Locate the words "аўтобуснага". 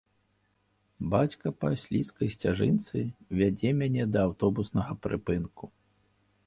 4.31-5.01